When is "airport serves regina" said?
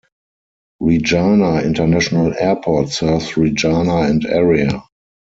2.33-3.97